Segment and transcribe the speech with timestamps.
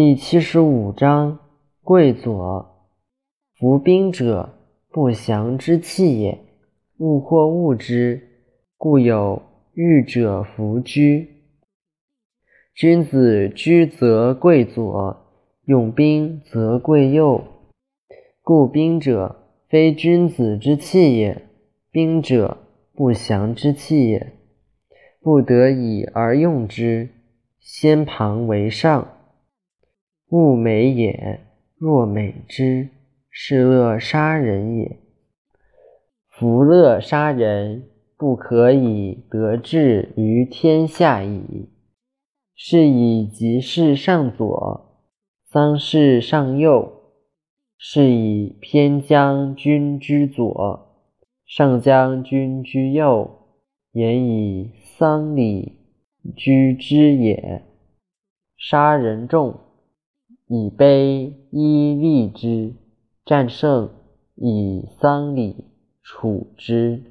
[0.00, 1.40] 第七十五章：
[1.82, 2.86] 贵左，
[3.58, 4.54] 服兵者，
[4.92, 6.38] 不祥之器也。
[6.98, 8.22] 物或物之，
[8.76, 9.42] 故有
[9.74, 11.42] 欲者弗居。
[12.76, 15.16] 君子居则贵左，
[15.64, 17.42] 用兵则贵右。
[18.40, 19.34] 故兵者，
[19.68, 21.42] 非君子之器也；
[21.90, 22.58] 兵者，
[22.94, 24.32] 不祥之器也。
[25.20, 27.08] 不得已而用之，
[27.58, 29.17] 先旁为上。
[30.30, 31.40] 物美也，
[31.78, 32.90] 若美之，
[33.30, 34.98] 是乐杀人也。
[36.28, 41.70] 夫乐杀人，不可以得志于天下矣。
[42.54, 45.02] 是以吉事上左，
[45.46, 46.92] 丧事上右。
[47.78, 50.96] 是以偏将军居左，
[51.46, 53.30] 上将军居右，
[53.92, 55.78] 言以丧礼
[56.36, 57.62] 居之也。
[58.58, 59.67] 杀人众。
[60.48, 62.72] 以悲依利之，
[63.24, 63.90] 战胜
[64.34, 65.64] 以丧礼
[66.02, 67.02] 处之。